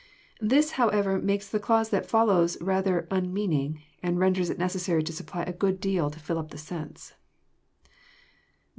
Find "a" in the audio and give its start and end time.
5.43-5.53